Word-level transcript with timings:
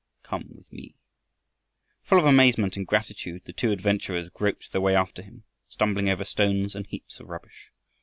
"Come 0.23 0.45
with 0.55 0.73
me." 0.73 0.95
Full 2.05 2.17
of 2.17 2.25
amazement 2.25 2.75
and 2.75 2.87
gratitude 2.87 3.43
the 3.45 3.53
two 3.53 3.71
adventurers 3.71 4.29
groped 4.29 4.71
their 4.71 4.81
way 4.81 4.95
after 4.95 5.21
him, 5.21 5.43
stumbling 5.69 6.09
over 6.09 6.23
stones 6.25 6.73
and 6.73 6.87
heaps 6.87 7.19
of 7.19 7.27
rubbish. 7.29 7.69